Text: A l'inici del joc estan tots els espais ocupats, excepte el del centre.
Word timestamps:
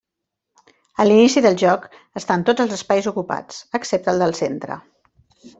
A 1.03 1.05
l'inici 1.07 1.43
del 1.47 1.59
joc 1.63 1.85
estan 2.21 2.47
tots 2.49 2.65
els 2.67 2.75
espais 2.81 3.11
ocupats, 3.15 3.63
excepte 3.81 4.15
el 4.15 4.25
del 4.25 4.39
centre. 4.45 4.83